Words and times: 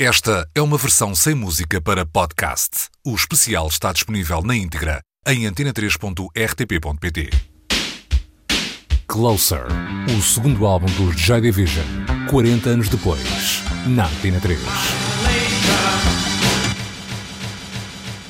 Esta 0.00 0.44
é 0.56 0.60
uma 0.60 0.76
versão 0.76 1.14
sem 1.14 1.36
música 1.36 1.80
para 1.80 2.04
podcast. 2.04 2.88
O 3.06 3.14
especial 3.14 3.68
está 3.68 3.92
disponível 3.92 4.42
na 4.42 4.56
íntegra 4.56 5.00
em 5.24 5.44
antena3.rtp.pt. 5.44 7.30
Closer, 9.06 9.66
o 10.18 10.20
segundo 10.20 10.66
álbum 10.66 10.86
dos 10.96 11.14
Joy 11.20 11.42
Division, 11.42 11.84
40 12.28 12.70
anos 12.70 12.88
depois, 12.88 13.22
na 13.86 14.08
Antena 14.08 14.40
3. 14.40 14.58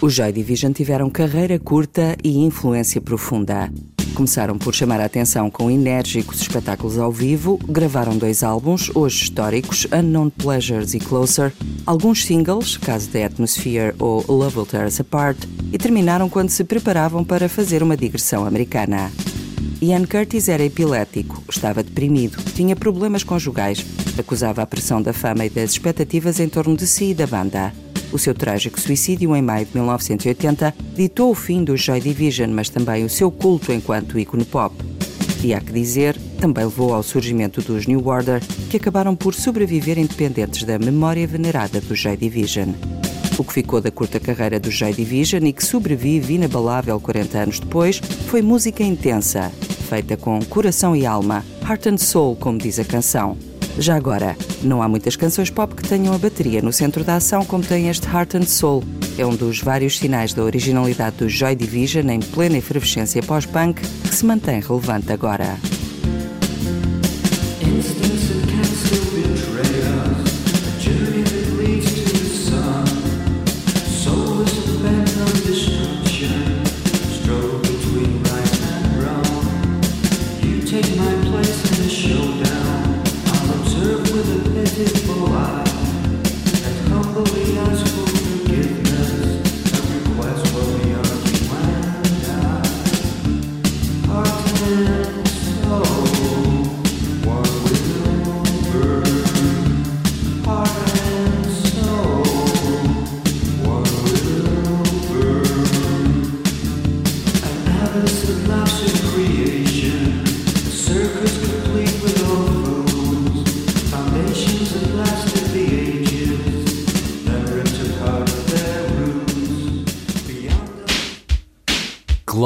Os 0.03 0.13
Joy 0.13 0.33
Division 0.33 0.73
tiveram 0.73 1.09
carreira 1.09 1.59
curta 1.59 2.15
e 2.23 2.45
influência 2.45 3.01
profunda. 3.01 3.73
Começaram 4.15 4.57
por 4.57 4.73
chamar 4.73 5.01
a 5.01 5.07
atenção 5.07 5.51
com 5.51 5.69
enérgicos 5.69 6.41
espetáculos 6.41 6.99
ao 7.01 7.11
vivo, 7.11 7.59
gravaram 7.69 8.17
dois 8.17 8.45
álbuns, 8.45 8.89
hoje 8.95 9.25
históricos, 9.25 9.89
Unknown 9.93 10.31
Pleasures 10.31 10.95
e 10.95 11.01
Closer, 11.01 11.53
alguns 11.85 12.25
singles, 12.25 12.77
caso 12.77 13.09
The 13.09 13.25
Atmosphere 13.25 13.93
ou 13.99 14.25
Love 14.29 14.59
Will 14.59 14.67
Tear 14.67 14.87
Us 14.87 15.01
Apart, 15.01 15.37
e 15.73 15.79
terminaram 15.79 16.29
quando 16.29 16.51
se 16.51 16.63
preparavam 16.63 17.25
para 17.25 17.49
fazer 17.49 17.83
uma 17.83 17.97
digressão 17.97 18.47
americana. 18.47 19.11
Ian 19.83 20.05
Curtis 20.05 20.49
era 20.49 20.65
epilético, 20.65 21.43
estava 21.51 21.83
deprimido, 21.83 22.39
tinha 22.55 22.77
problemas 22.77 23.25
conjugais, 23.25 23.85
acusava 24.17 24.63
a 24.63 24.67
pressão 24.67 25.03
da 25.03 25.13
fama 25.13 25.45
e 25.45 25.51
das 25.51 25.73
expectativas 25.73 26.39
em 26.39 26.49
torno 26.49 26.77
de 26.77 26.87
si 26.87 27.11
e 27.11 27.15
da 27.15 27.27
banda. 27.27 27.73
O 28.15 28.19
seu 28.19 28.33
trágico 28.33 28.81
suicídio 28.81 29.35
em 29.35 29.43
maio 29.43 29.67
de 29.67 29.75
1980 29.75 30.73
ditou 30.95 31.33
o 31.33 31.35
fim 31.35 31.65
do 31.65 31.77
Joy 31.77 32.01
Division, 32.01 32.49
mas 32.49 32.69
também 32.69 33.05
o 33.05 33.11
seu 33.11 33.29
culto 33.29 33.73
enquanto 33.73 34.17
ícone 34.17 34.45
pop. 34.45 34.73
E 35.43 35.53
há 35.53 35.61
que 35.61 35.73
dizer, 35.73 36.17
também 36.39 36.65
levou 36.65 36.95
ao 36.95 37.03
surgimento 37.03 37.61
dos 37.61 37.89
New 37.89 38.07
Order, 38.07 38.41
que 38.71 38.77
acabaram 38.77 39.17
por 39.17 39.35
sobreviver 39.35 39.99
independentes 39.99 40.63
da 40.63 40.79
memória 40.79 41.27
venerada 41.27 41.81
do 41.81 41.97
Joy 41.97 42.17
Division. 42.17 42.69
O 43.37 43.43
que 43.43 43.53
ficou 43.53 43.81
da 43.81 43.91
curta 43.91 44.21
carreira 44.21 44.61
do 44.61 44.71
Joy 44.71 44.93
Division 44.93 45.45
e 45.45 45.53
que 45.53 45.65
sobrevive 45.65 46.35
inabalável 46.35 47.01
40 47.01 47.37
anos 47.37 47.59
depois 47.59 47.99
foi 48.29 48.43
música 48.43 48.85
intensa, 48.85 49.51
feita 49.89 50.17
com 50.17 50.39
coração 50.45 50.95
e 50.95 51.05
alma, 51.05 51.45
heart 51.69 51.87
and 51.87 51.99
soul, 51.99 52.37
como 52.37 52.59
diz 52.59 52.79
a 52.79 52.85
canção. 52.85 53.37
Já 53.79 53.97
agora, 53.97 54.37
não 54.63 54.83
há 54.83 54.89
muitas 54.89 55.17
canções 55.17 55.51
pop 55.51 55.75
que 55.75 55.89
tenham 55.89 56.15
a 56.15 56.19
bateria 56.19 56.63
no 56.63 56.73
centro 56.73 57.03
da 57.03 57.17
ação 57.17 57.45
como 57.45 57.65
tem 57.65 57.89
este 57.89 58.07
Heart 58.07 58.37
and 58.37 58.47
Soul. 58.47 58.85
É 59.19 59.27
um 59.27 59.35
dos 59.35 59.61
vários 59.61 59.99
sinais 59.99 60.33
da 60.33 60.43
originalidade 60.43 61.17
do 61.17 61.29
Joy 61.29 61.57
Division 61.57 62.09
em 62.09 62.21
plena 62.21 62.59
efervescência 62.59 63.23
pós-punk 63.23 63.81
que 63.81 64.15
se 64.15 64.25
mantém 64.25 64.61
relevante 64.61 65.13
agora. 65.13 65.59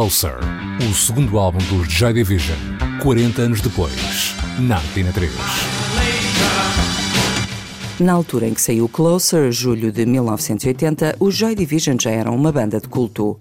Closer, 0.08 0.38
o 0.88 0.94
segundo 0.94 1.38
álbum 1.38 1.58
dos 1.68 1.92
Joy 1.92 2.14
Division, 2.14 2.56
40 3.02 3.42
anos 3.42 3.60
depois, 3.60 4.34
na 4.58 4.78
Antena 4.78 5.12
3. 5.12 5.30
Na 8.00 8.14
altura 8.14 8.46
em 8.46 8.54
que 8.54 8.62
saiu 8.62 8.88
Closer, 8.88 9.52
julho 9.52 9.92
de 9.92 10.06
1980, 10.06 11.16
os 11.20 11.34
Joy 11.34 11.54
Division 11.54 11.98
já 12.00 12.10
eram 12.10 12.34
uma 12.34 12.50
banda 12.50 12.80
de 12.80 12.88
culto. 12.88 13.38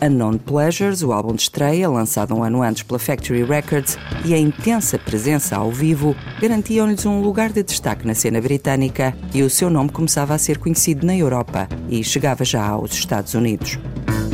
Unknown 0.00 0.38
Pleasures, 0.38 1.02
o 1.02 1.10
álbum 1.10 1.34
de 1.34 1.42
estreia, 1.42 1.90
lançado 1.90 2.36
um 2.36 2.44
ano 2.44 2.62
antes 2.62 2.84
pela 2.84 3.00
Factory 3.00 3.42
Records, 3.42 3.98
e 4.24 4.32
a 4.32 4.38
intensa 4.38 5.00
presença 5.00 5.56
ao 5.56 5.72
vivo 5.72 6.14
garantiam-lhes 6.40 7.04
um 7.04 7.20
lugar 7.20 7.50
de 7.50 7.64
destaque 7.64 8.06
na 8.06 8.14
cena 8.14 8.40
britânica 8.40 9.12
e 9.34 9.42
o 9.42 9.50
seu 9.50 9.68
nome 9.68 9.90
começava 9.90 10.34
a 10.34 10.38
ser 10.38 10.58
conhecido 10.58 11.04
na 11.04 11.16
Europa 11.16 11.68
e 11.88 12.04
chegava 12.04 12.44
já 12.44 12.64
aos 12.64 12.92
Estados 12.92 13.34
Unidos. 13.34 13.76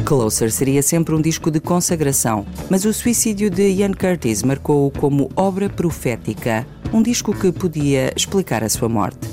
Closer 0.02 0.50
seria 0.50 0.82
sempre 0.82 1.14
um 1.14 1.20
disco 1.20 1.50
de 1.50 1.60
consagração, 1.60 2.44
mas 2.68 2.84
o 2.84 2.92
suicídio 2.92 3.48
de 3.48 3.68
Ian 3.68 3.92
Curtis 3.92 4.42
marcou-o 4.42 4.90
como 4.90 5.30
obra 5.36 5.68
profética, 5.68 6.66
um 6.92 7.02
disco 7.02 7.34
que 7.34 7.52
podia 7.52 8.12
explicar 8.16 8.62
a 8.64 8.68
sua 8.68 8.88
morte. 8.88 9.28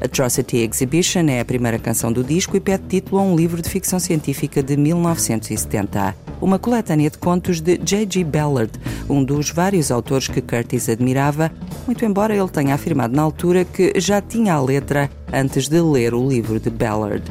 Atrocity 0.00 0.58
Exhibition 0.58 1.26
é 1.28 1.40
a 1.40 1.44
primeira 1.44 1.78
canção 1.78 2.12
do 2.12 2.24
disco 2.24 2.56
e 2.56 2.60
pede 2.60 2.84
título 2.88 3.20
a 3.20 3.24
um 3.24 3.36
livro 3.36 3.60
de 3.60 3.68
ficção 3.68 3.98
científica 3.98 4.62
de 4.62 4.76
1970, 4.76 6.14
uma 6.40 6.58
coletânea 6.58 7.10
de 7.10 7.18
contos 7.18 7.60
de 7.60 7.76
J.G. 7.76 8.24
Ballard, 8.24 8.72
um 9.08 9.22
dos 9.22 9.50
vários 9.50 9.90
autores 9.90 10.28
que 10.28 10.40
Curtis 10.40 10.88
admirava, 10.88 11.52
muito 11.86 12.04
embora 12.04 12.34
ele 12.34 12.48
tenha 12.48 12.74
afirmado 12.74 13.14
na 13.14 13.22
altura 13.22 13.64
que 13.64 13.92
já 13.96 14.22
tinha 14.22 14.54
a 14.54 14.62
letra 14.62 15.10
antes 15.32 15.68
de 15.68 15.80
ler 15.80 16.14
o 16.14 16.26
livro 16.26 16.58
de 16.58 16.70
Ballard. 16.70 17.22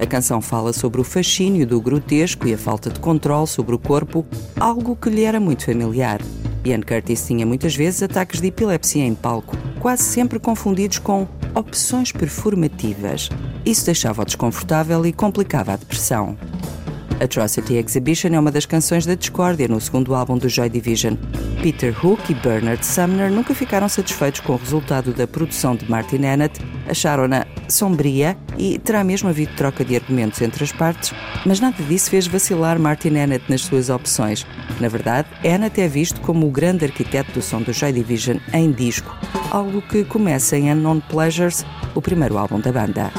A 0.00 0.06
canção 0.06 0.40
fala 0.40 0.72
sobre 0.72 1.00
o 1.00 1.04
fascínio 1.04 1.66
do 1.66 1.80
grotesco 1.80 2.46
e 2.46 2.54
a 2.54 2.58
falta 2.58 2.88
de 2.88 3.00
controle 3.00 3.48
sobre 3.48 3.74
o 3.74 3.78
corpo, 3.78 4.24
algo 4.58 4.94
que 4.94 5.10
lhe 5.10 5.24
era 5.24 5.40
muito 5.40 5.64
familiar. 5.64 6.20
Ian 6.64 6.82
Curtis 6.82 7.26
tinha 7.26 7.44
muitas 7.44 7.74
vezes 7.74 8.02
ataques 8.02 8.40
de 8.40 8.46
epilepsia 8.46 9.04
em 9.04 9.14
palco, 9.14 9.56
quase 9.80 10.04
sempre 10.04 10.38
confundidos 10.38 10.98
com 10.98 11.26
opções 11.54 12.12
performativas. 12.12 13.28
Isso 13.64 13.86
deixava-o 13.86 14.24
desconfortável 14.24 15.04
e 15.04 15.12
complicava 15.12 15.72
a 15.72 15.76
depressão. 15.76 16.36
Atrocity 17.20 17.74
Exhibition 17.74 18.28
é 18.28 18.38
uma 18.38 18.50
das 18.50 18.66
canções 18.66 19.04
da 19.04 19.14
discórdia 19.14 19.68
no 19.68 19.80
segundo 19.80 20.14
álbum 20.14 20.38
do 20.38 20.48
Joy 20.48 20.68
Division. 20.68 21.14
Peter 21.62 21.94
Hook 22.04 22.30
e 22.30 22.34
Bernard 22.34 22.84
Sumner 22.84 23.30
nunca 23.30 23.54
ficaram 23.54 23.88
satisfeitos 23.88 24.40
com 24.40 24.52
o 24.52 24.56
resultado 24.56 25.12
da 25.12 25.26
produção 25.26 25.74
de 25.74 25.88
Martin 25.90 26.24
Annett, 26.24 26.60
acharam-na 26.88 27.46
sombria 27.68 28.36
e 28.56 28.78
terá 28.78 29.02
mesmo 29.02 29.28
havido 29.28 29.54
troca 29.56 29.84
de 29.84 29.96
argumentos 29.96 30.40
entre 30.40 30.62
as 30.62 30.72
partes, 30.72 31.12
mas 31.44 31.60
nada 31.60 31.82
disso 31.82 32.10
fez 32.10 32.26
vacilar 32.26 32.78
Martin 32.78 33.16
Annett 33.16 33.44
nas 33.48 33.62
suas 33.62 33.90
opções. 33.90 34.46
Na 34.80 34.88
verdade, 34.88 35.28
Annett 35.44 35.80
é 35.80 35.88
visto 35.88 36.20
como 36.20 36.46
o 36.46 36.50
grande 36.50 36.84
arquiteto 36.84 37.32
do 37.32 37.42
som 37.42 37.60
do 37.60 37.72
Joy 37.72 37.92
Division 37.92 38.38
em 38.52 38.70
disco, 38.70 39.14
algo 39.50 39.82
que 39.82 40.04
começa 40.04 40.56
em 40.56 40.72
Unknown 40.72 41.00
Pleasures, 41.00 41.64
o 41.94 42.00
primeiro 42.00 42.38
álbum 42.38 42.60
da 42.60 42.72
banda. 42.72 43.10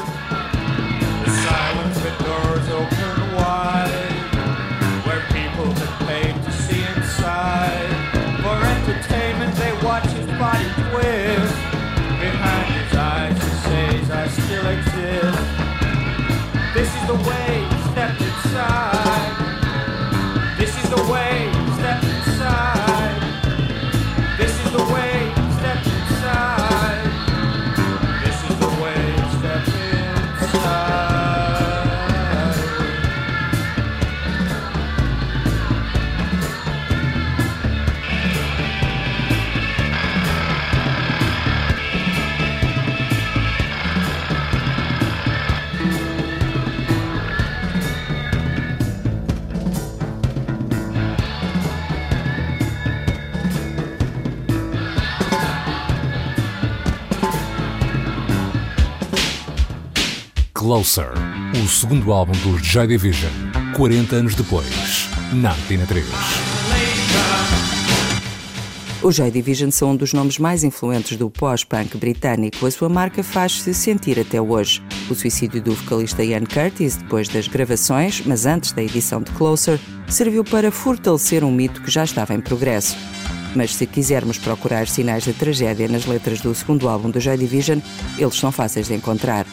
Closer, 60.70 61.10
o 61.60 61.68
segundo 61.68 62.12
álbum 62.12 62.30
dos 62.44 62.64
Joy 62.64 62.86
Division, 62.86 63.32
40 63.74 64.14
anos 64.14 64.36
depois, 64.36 65.08
na 65.32 65.50
Antena 65.50 65.84
3. 65.84 66.06
Os 69.02 69.16
Joy 69.16 69.32
Division 69.32 69.72
são 69.72 69.90
um 69.90 69.96
dos 69.96 70.12
nomes 70.12 70.38
mais 70.38 70.62
influentes 70.62 71.16
do 71.16 71.28
pós-punk 71.28 71.98
britânico. 71.98 72.64
A 72.64 72.70
sua 72.70 72.88
marca 72.88 73.20
faz-se 73.24 73.74
sentir 73.74 74.20
até 74.20 74.40
hoje. 74.40 74.80
O 75.10 75.14
suicídio 75.16 75.60
do 75.60 75.74
vocalista 75.74 76.22
Ian 76.22 76.44
Curtis, 76.44 76.94
depois 76.94 77.28
das 77.28 77.48
gravações, 77.48 78.22
mas 78.24 78.46
antes 78.46 78.70
da 78.70 78.80
edição 78.80 79.22
de 79.22 79.32
Closer, 79.32 79.80
serviu 80.06 80.44
para 80.44 80.70
fortalecer 80.70 81.42
um 81.42 81.50
mito 81.50 81.82
que 81.82 81.90
já 81.90 82.04
estava 82.04 82.32
em 82.32 82.40
progresso. 82.40 82.96
Mas 83.56 83.74
se 83.74 83.88
quisermos 83.88 84.38
procurar 84.38 84.86
sinais 84.86 85.24
de 85.24 85.32
tragédia 85.32 85.88
nas 85.88 86.06
letras 86.06 86.40
do 86.40 86.54
segundo 86.54 86.88
álbum 86.88 87.10
do 87.10 87.18
Joy 87.18 87.36
Division, 87.36 87.80
eles 88.16 88.36
são 88.36 88.52
fáceis 88.52 88.86
de 88.86 88.94
encontrar. 88.94 89.44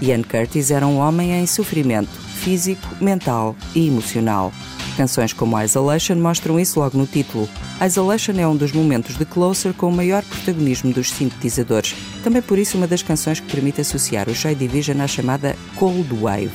Ian 0.00 0.22
Curtis 0.22 0.70
era 0.70 0.86
um 0.86 0.98
homem 0.98 1.32
em 1.32 1.46
sofrimento 1.46 2.10
físico, 2.10 2.86
mental 3.00 3.56
e 3.74 3.88
emocional. 3.88 4.52
Canções 4.96 5.32
como 5.32 5.60
Isolation 5.60 6.16
mostram 6.16 6.58
isso 6.58 6.80
logo 6.80 6.96
no 6.96 7.06
título. 7.06 7.48
Isolation 7.84 8.32
é 8.38 8.46
um 8.46 8.56
dos 8.56 8.72
momentos 8.72 9.16
de 9.16 9.24
Closer 9.24 9.74
com 9.74 9.88
o 9.88 9.92
maior 9.92 10.22
protagonismo 10.22 10.92
dos 10.92 11.10
sintetizadores. 11.10 11.94
Também 12.22 12.40
por 12.40 12.58
isso 12.58 12.78
uma 12.78 12.86
das 12.86 13.02
canções 13.02 13.40
que 13.40 13.50
permite 13.50 13.80
associar 13.80 14.28
o 14.28 14.34
Joy 14.34 14.54
Division 14.54 15.00
à 15.00 15.06
chamada 15.06 15.56
Cold 15.76 16.08
Wave. 16.14 16.50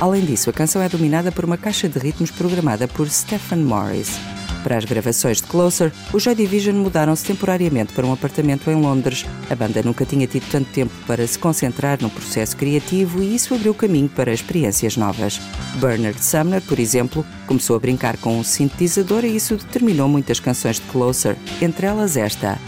Além 0.00 0.24
disso, 0.24 0.50
a 0.50 0.52
canção 0.52 0.82
é 0.82 0.88
dominada 0.88 1.32
por 1.32 1.44
uma 1.44 1.56
caixa 1.56 1.88
de 1.88 1.98
ritmos 1.98 2.30
programada 2.30 2.86
por 2.86 3.08
Stephen 3.08 3.60
Morris. 3.60 4.35
Para 4.66 4.78
as 4.78 4.84
gravações 4.84 5.40
de 5.40 5.44
Closer, 5.44 5.92
os 6.12 6.24
Joy 6.24 6.34
Division 6.34 6.74
mudaram-se 6.74 7.24
temporariamente 7.24 7.92
para 7.92 8.04
um 8.04 8.12
apartamento 8.12 8.68
em 8.68 8.74
Londres. 8.74 9.24
A 9.48 9.54
banda 9.54 9.80
nunca 9.80 10.04
tinha 10.04 10.26
tido 10.26 10.50
tanto 10.50 10.68
tempo 10.72 10.92
para 11.06 11.24
se 11.24 11.38
concentrar 11.38 12.02
no 12.02 12.10
processo 12.10 12.56
criativo 12.56 13.22
e 13.22 13.36
isso 13.36 13.54
abriu 13.54 13.72
caminho 13.72 14.08
para 14.08 14.32
experiências 14.32 14.96
novas. 14.96 15.40
Bernard 15.76 16.20
Sumner, 16.20 16.60
por 16.62 16.80
exemplo, 16.80 17.24
começou 17.46 17.76
a 17.76 17.78
brincar 17.78 18.16
com 18.16 18.40
um 18.40 18.42
sintetizador 18.42 19.24
e 19.24 19.36
isso 19.36 19.54
determinou 19.54 20.08
muitas 20.08 20.40
canções 20.40 20.80
de 20.80 20.82
Closer, 20.88 21.36
entre 21.62 21.86
elas 21.86 22.16
esta, 22.16 22.58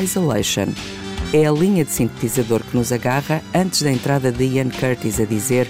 Isolation. 0.00 0.68
É 1.32 1.44
a 1.44 1.50
linha 1.50 1.84
de 1.84 1.90
sintetizador 1.90 2.62
que 2.62 2.76
nos 2.76 2.92
agarra 2.92 3.42
antes 3.52 3.82
da 3.82 3.90
entrada 3.90 4.30
de 4.30 4.44
Ian 4.44 4.68
Curtis 4.68 5.18
a 5.18 5.24
dizer: 5.24 5.68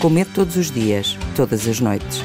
Comete 0.00 0.30
todos 0.30 0.56
os 0.56 0.70
dias, 0.70 1.18
todas 1.36 1.68
as 1.68 1.80
noites. 1.80 2.22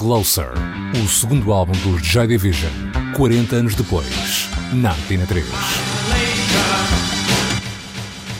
Closer, 0.00 0.48
o 0.94 1.06
segundo 1.06 1.52
álbum 1.52 1.74
dos 1.82 2.00
Joy 2.06 2.26
Division, 2.26 2.70
40 3.14 3.56
anos 3.56 3.74
depois, 3.74 4.48
na 4.72 4.92
Antena 4.92 5.26
3. 5.26 5.44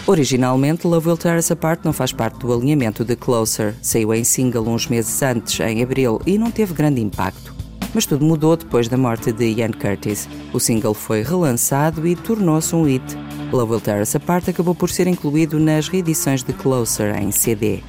Originalmente, 0.06 0.86
Love 0.86 1.08
Will 1.08 1.18
Tear 1.18 1.36
Us 1.36 1.50
Apart 1.50 1.80
não 1.84 1.92
faz 1.92 2.12
parte 2.12 2.38
do 2.38 2.50
alinhamento 2.50 3.04
de 3.04 3.14
Closer. 3.14 3.74
Saiu 3.82 4.14
em 4.14 4.24
single 4.24 4.66
uns 4.66 4.86
meses 4.86 5.22
antes, 5.22 5.60
em 5.60 5.82
abril, 5.82 6.18
e 6.24 6.38
não 6.38 6.50
teve 6.50 6.72
grande 6.72 7.02
impacto. 7.02 7.54
Mas 7.92 8.06
tudo 8.06 8.24
mudou 8.24 8.56
depois 8.56 8.88
da 8.88 8.96
morte 8.96 9.30
de 9.30 9.44
Ian 9.44 9.72
Curtis. 9.72 10.30
O 10.54 10.58
single 10.58 10.94
foi 10.94 11.22
relançado 11.22 12.08
e 12.08 12.16
tornou-se 12.16 12.74
um 12.74 12.84
hit. 12.84 13.04
Love 13.52 13.72
Will 13.72 13.80
Tear 13.82 14.00
Us 14.00 14.16
Apart 14.16 14.48
acabou 14.48 14.74
por 14.74 14.88
ser 14.88 15.06
incluído 15.06 15.60
nas 15.60 15.88
reedições 15.88 16.42
de 16.42 16.54
Closer 16.54 17.22
em 17.22 17.30
CD. 17.30 17.82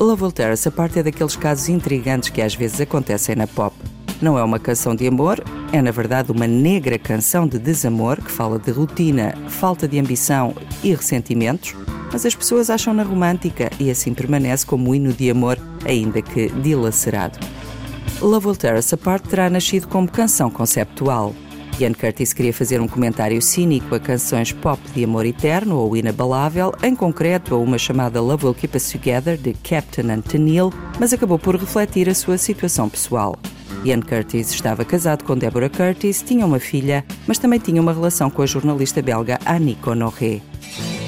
Love 0.00 0.32
Tear 0.32 0.54
Us 0.54 0.66
Apart 0.66 0.96
é 0.96 1.02
daqueles 1.02 1.36
casos 1.36 1.68
intrigantes 1.68 2.30
que 2.30 2.40
às 2.40 2.54
vezes 2.54 2.80
acontecem 2.80 3.36
na 3.36 3.46
pop. 3.46 3.76
Não 4.22 4.38
é 4.38 4.42
uma 4.42 4.58
canção 4.58 4.96
de 4.96 5.06
amor, 5.06 5.44
é 5.74 5.82
na 5.82 5.90
verdade 5.90 6.32
uma 6.32 6.46
negra 6.46 6.98
canção 6.98 7.46
de 7.46 7.58
desamor 7.58 8.16
que 8.16 8.30
fala 8.30 8.58
de 8.58 8.70
rotina, 8.70 9.34
falta 9.48 9.86
de 9.86 9.98
ambição 9.98 10.54
e 10.82 10.94
ressentimentos, 10.94 11.74
mas 12.10 12.24
as 12.24 12.34
pessoas 12.34 12.70
acham-na 12.70 13.02
romântica 13.02 13.70
e 13.78 13.90
assim 13.90 14.14
permanece 14.14 14.64
como 14.64 14.88
um 14.88 14.94
hino 14.94 15.12
de 15.12 15.30
amor, 15.30 15.58
ainda 15.84 16.22
que 16.22 16.48
dilacerado. 16.48 17.38
Love 18.22 18.46
Will 18.46 18.56
Tear 18.56 18.78
Us 18.78 18.90
Apart 18.94 19.26
terá 19.26 19.50
nascido 19.50 19.86
como 19.86 20.10
canção 20.10 20.50
conceptual. 20.50 21.34
Ian 21.80 21.94
Curtis 21.94 22.34
queria 22.34 22.52
fazer 22.52 22.78
um 22.78 22.86
comentário 22.86 23.40
cínico 23.40 23.94
a 23.94 24.00
canções 24.00 24.52
pop 24.52 24.78
de 24.94 25.02
amor 25.02 25.24
eterno 25.24 25.78
ou 25.78 25.96
inabalável, 25.96 26.74
em 26.82 26.94
concreto 26.94 27.54
a 27.54 27.58
uma 27.58 27.78
chamada 27.78 28.20
Love 28.20 28.44
Will 28.44 28.54
Keep 28.54 28.76
Us 28.76 28.90
Together 28.90 29.38
de 29.38 29.54
Captain 29.54 30.10
and 30.10 30.20
Tennille, 30.20 30.70
mas 30.98 31.14
acabou 31.14 31.38
por 31.38 31.56
refletir 31.56 32.06
a 32.10 32.14
sua 32.14 32.36
situação 32.36 32.86
pessoal. 32.88 33.34
Ian 33.82 34.02
Curtis 34.02 34.52
estava 34.52 34.84
casado 34.84 35.24
com 35.24 35.38
Deborah 35.38 35.70
Curtis, 35.70 36.22
tinha 36.22 36.44
uma 36.44 36.60
filha, 36.60 37.02
mas 37.26 37.38
também 37.38 37.58
tinha 37.58 37.80
uma 37.80 37.94
relação 37.94 38.28
com 38.28 38.42
a 38.42 38.46
jornalista 38.46 39.00
belga 39.00 39.38
Annie 39.46 39.78
Honoré. 39.86 40.42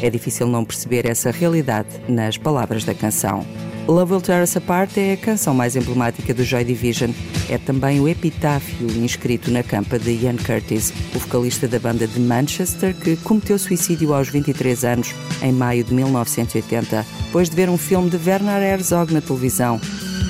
É 0.01 0.09
difícil 0.09 0.47
não 0.47 0.65
perceber 0.65 1.05
essa 1.05 1.31
realidade 1.31 1.89
nas 2.09 2.39
palavras 2.39 2.83
da 2.83 2.95
canção. 2.95 3.45
Love 3.89 4.13
Will 4.13 4.21
Tear 4.21 4.43
Us 4.43 4.57
Apart 4.57 4.97
é 4.97 5.15
a 5.15 5.17
canção 5.17 5.53
mais 5.53 5.75
emblemática 5.75 6.33
do 6.33 6.45
Joy 6.45 6.65
Division. 6.65 7.11
É 7.49 7.59
também 7.59 8.01
o 8.01 8.09
epitáfio 8.09 8.87
inscrito 9.03 9.51
na 9.51 9.63
campa 9.63 9.99
de 9.99 10.13
Ian 10.13 10.37
Curtis, 10.37 10.93
o 11.15 11.19
vocalista 11.19 11.67
da 11.67 11.79
banda 11.79 12.07
de 12.07 12.21
Manchester 12.21 12.95
que 12.95 13.17
cometeu 13.17 13.59
suicídio 13.59 14.15
aos 14.15 14.29
23 14.29 14.85
anos, 14.85 15.15
em 15.43 15.53
maio 15.53 15.83
de 15.83 15.93
1980, 15.93 17.05
depois 17.25 17.51
de 17.51 17.57
ver 17.57 17.69
um 17.69 17.77
filme 17.77 18.09
de 18.09 18.17
Werner 18.17 18.63
Herzog 18.63 19.13
na 19.13 19.21
televisão 19.21 19.81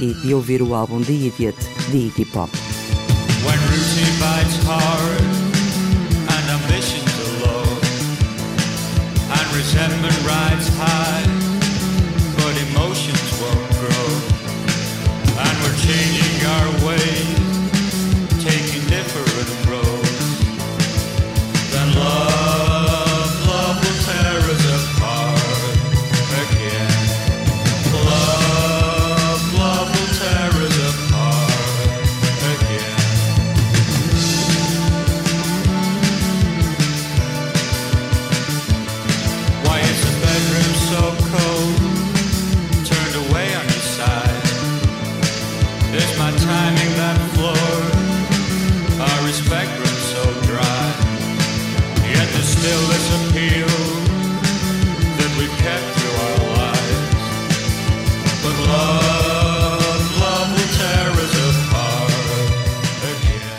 e 0.00 0.14
de 0.14 0.32
ouvir 0.32 0.62
o 0.62 0.74
álbum 0.74 1.02
The 1.02 1.12
Idiot 1.12 1.58
de 1.90 1.96
Iggy 1.96 2.24
Pop. 2.24 2.50
My 46.22 46.30
timing 46.38 46.92
that 47.00 47.18
floored 47.34 47.94
our 49.06 49.20
respect 49.26 49.70
so 50.14 50.22
dry. 50.46 50.84
Yet 52.14 52.28
still 52.46 52.84
that 55.18 55.30
we've 55.38 55.56
kept 55.66 55.86
through 55.96 56.16
our 56.26 56.38
lives. 56.62 57.22
But 58.44 58.56
love 58.70 60.02
love 60.26 60.48
apart 61.62 62.12
again. 63.12 63.54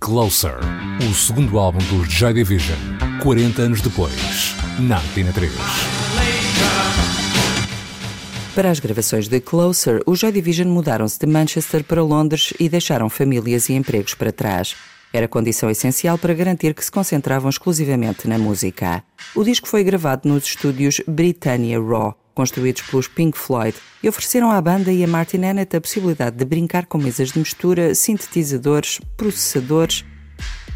Closer, 0.00 0.58
o 1.08 1.14
segundo 1.14 1.60
álbum 1.60 1.82
dos 1.90 2.08
Joy 2.08 2.32
Division, 2.32 2.78
40 3.22 3.62
anos 3.62 3.80
depois, 3.80 4.56
na 4.80 4.96
Antena 4.96 5.32
3. 5.32 5.91
Para 8.54 8.70
as 8.70 8.80
gravações 8.80 9.28
de 9.28 9.40
Closer, 9.40 10.02
os 10.06 10.18
Joy 10.18 10.30
Division 10.30 10.68
mudaram-se 10.68 11.18
de 11.18 11.26
Manchester 11.26 11.82
para 11.82 12.02
Londres 12.02 12.52
e 12.60 12.68
deixaram 12.68 13.08
famílias 13.08 13.70
e 13.70 13.72
empregos 13.72 14.12
para 14.12 14.30
trás. 14.30 14.76
Era 15.10 15.26
condição 15.26 15.70
essencial 15.70 16.18
para 16.18 16.34
garantir 16.34 16.74
que 16.74 16.84
se 16.84 16.92
concentravam 16.92 17.48
exclusivamente 17.48 18.28
na 18.28 18.36
música. 18.36 19.02
O 19.34 19.42
disco 19.42 19.66
foi 19.66 19.82
gravado 19.82 20.28
nos 20.28 20.44
estúdios 20.44 21.00
Britannia 21.08 21.80
Raw, 21.80 22.14
construídos 22.34 22.82
pelos 22.82 23.08
Pink 23.08 23.38
Floyd, 23.38 23.74
e 24.02 24.08
ofereceram 24.08 24.50
à 24.50 24.60
banda 24.60 24.92
e 24.92 25.02
a 25.02 25.08
Martin 25.08 25.44
Hannett 25.44 25.74
a 25.74 25.80
possibilidade 25.80 26.36
de 26.36 26.44
brincar 26.44 26.84
com 26.84 26.98
mesas 26.98 27.32
de 27.32 27.38
mistura, 27.38 27.94
sintetizadores, 27.94 29.00
processadores. 29.16 30.04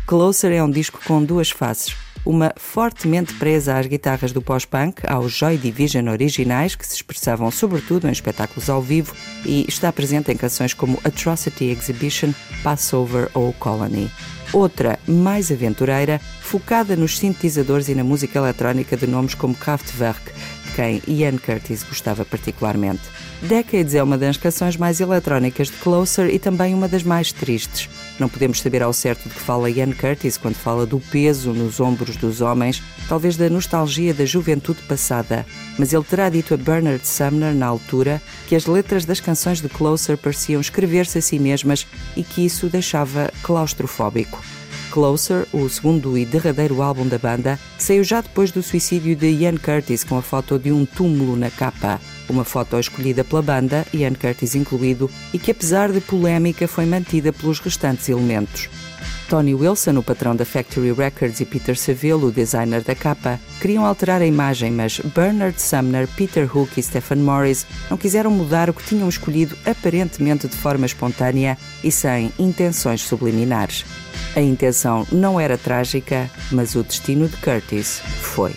Closer 0.07 0.53
é 0.53 0.63
um 0.63 0.71
disco 0.71 1.01
com 1.05 1.23
duas 1.25 1.51
faces 1.51 1.97
uma 2.27 2.53
fortemente 2.57 3.33
presa 3.35 3.79
às 3.79 3.87
guitarras 3.87 4.33
do 4.33 4.43
pós-punk, 4.43 5.03
aos 5.07 5.33
Joy 5.33 5.57
Division 5.57 6.09
originais, 6.09 6.75
que 6.75 6.85
se 6.85 6.97
expressavam 6.97 7.51
sobretudo 7.53 8.09
em 8.09 8.11
espetáculos 8.11 8.69
ao 8.69 8.83
vivo 8.83 9.15
e 9.45 9.65
está 9.69 9.93
presente 9.93 10.33
em 10.33 10.37
canções 10.37 10.75
como 10.75 10.99
Atrocity 11.05 11.67
Exhibition, 11.67 12.33
Passover 12.65 13.31
ou 13.33 13.53
Colony. 13.53 14.11
Outra, 14.53 14.99
mais 15.07 15.53
aventureira, 15.53 16.21
focada 16.41 16.97
nos 16.97 17.17
sintetizadores 17.17 17.89
e 17.89 17.95
na 17.95 18.03
música 18.03 18.39
eletrónica 18.39 18.97
de 18.97 19.07
nomes 19.07 19.35
como 19.35 19.55
Kraftwerk, 19.55 20.33
quem 20.75 21.01
Ian 21.07 21.39
Curtis 21.39 21.85
gostava 21.85 22.25
particularmente. 22.25 23.03
Decades 23.43 23.95
é 23.95 24.03
uma 24.03 24.19
das 24.19 24.37
canções 24.37 24.77
mais 24.77 25.01
eletrónicas 25.01 25.69
de 25.69 25.77
Closer 25.79 26.29
e 26.29 26.39
também 26.39 26.75
uma 26.75 26.89
das 26.89 27.03
mais 27.03 27.33
tristes. 27.33 27.89
Não 28.19 28.29
podemos 28.29 28.61
saber 28.61 28.83
ao 28.83 28.93
certo 28.93 29.29
de 29.29 29.35
que 29.35 29.41
fala 29.41 29.71
Ian 29.71 29.93
Curtis 29.93 30.37
quando 30.37 30.55
fala 30.55 30.87
do 30.87 30.99
peso 30.99 31.53
nos 31.53 31.81
ombros 31.81 32.17
dos 32.17 32.41
homens, 32.41 32.83
talvez 33.09 33.37
da 33.37 33.51
nostalgia 33.51 34.15
da 34.15 34.25
juventude 34.25 34.81
passada, 34.83 35.45
mas 35.79 35.93
ele 35.93 36.05
terá 36.05 36.29
dito 36.31 36.55
a 36.55 36.57
Bernard 36.57 37.07
Sumner, 37.07 37.55
na 37.55 37.67
altura, 37.67 38.23
que 38.47 38.57
as 38.57 38.67
letras 38.67 39.05
das 39.05 39.21
canções 39.21 39.61
de 39.61 39.69
Closer 39.69 40.17
pareciam 40.17 40.61
escrever-se 40.61 41.19
a 41.19 41.23
si 41.23 41.39
mesmas 41.39 41.87
e 42.17 42.23
que 42.23 42.45
isso 42.45 42.69
deixava 42.69 43.31
claustrofóbico. 43.43 44.43
Closer, 44.97 45.47
o 45.53 45.69
segundo 45.69 46.17
e 46.17 46.25
derradeiro 46.25 46.81
álbum 46.81 47.07
da 47.07 47.19
banda, 47.19 47.61
saiu 47.77 48.03
já 48.03 48.23
depois 48.23 48.51
do 48.51 48.63
suicídio 48.63 49.15
de 49.15 49.27
Ian 49.27 49.59
Curtis 49.59 50.03
com 50.03 50.17
a 50.17 50.23
foto 50.23 50.59
de 50.59 50.73
um 50.73 50.87
túmulo 50.87 51.37
na 51.37 51.51
capa. 51.51 52.01
Uma 52.31 52.45
foto 52.47 52.81
escolhida 52.81 53.23
pela 53.23 53.43
banda, 53.43 53.87
Ian 53.93 54.15
Curtis 54.15 54.55
incluído, 54.55 55.11
e 55.35 55.39
que 55.39 55.51
apesar 55.51 55.93
de 55.93 56.01
polémica 56.01 56.67
foi 56.67 56.87
mantida 56.87 57.31
pelos 57.31 57.61
restantes 57.61 58.09
elementos. 58.09 58.71
Tony 59.29 59.55
Wilson, 59.55 59.99
o 59.99 60.03
patrão 60.03 60.35
da 60.35 60.47
Factory 60.47 60.93
Records, 60.93 61.41
e 61.41 61.45
Peter 61.45 61.77
Saville, 61.77 62.25
o 62.25 62.31
designer 62.31 62.81
da 62.81 62.95
capa, 62.95 63.39
queriam 63.61 63.85
alterar 63.85 64.23
a 64.23 64.27
imagem, 64.27 64.71
mas 64.71 64.99
Bernard 65.15 65.61
Sumner, 65.61 66.09
Peter 66.17 66.49
Hook 66.57 66.79
e 66.79 66.83
Stephen 66.83 67.19
Morris 67.19 67.67
não 67.91 67.99
quiseram 67.99 68.31
mudar 68.31 68.71
o 68.71 68.73
que 68.73 68.85
tinham 68.85 69.11
escolhido 69.11 69.55
aparentemente 69.67 70.49
de 70.49 70.57
forma 70.57 70.87
espontânea 70.87 71.59
e 71.85 71.93
sem 71.93 72.33
intenções 72.39 73.03
subliminares. 73.03 73.85
A 74.37 74.41
intenção 74.43 75.07
não 75.11 75.41
era 75.41 75.57
trágica, 75.57 76.31
mas 76.53 76.75
o 76.75 76.83
destino 76.83 77.27
de 77.27 77.39
Curtis 77.39 78.01
foi. 78.21 78.55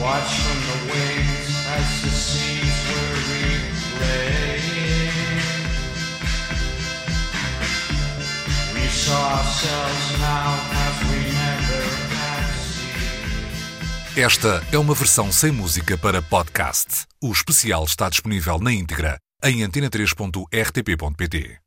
Watch 0.00 0.30
from 0.44 0.60
the 0.68 0.78
wings 0.92 1.48
as 1.76 1.88
the 2.02 2.10
seas 2.10 2.78
were 2.88 3.18
replaying. 3.32 3.58
We 8.74 8.84
saw 8.88 9.22
ourselves 9.38 10.06
now 10.20 10.48
as 10.86 10.96
we 11.10 11.18
Esta 14.20 14.62
é 14.72 14.78
uma 14.78 14.94
versão 14.94 15.30
sem 15.30 15.52
música 15.52 15.96
para 15.96 16.20
podcast. 16.20 17.06
O 17.22 17.30
especial 17.30 17.84
está 17.84 18.08
disponível 18.08 18.58
na 18.58 18.72
íntegra 18.72 19.16
em 19.44 19.62
antena3.rtp.pt. 19.62 21.58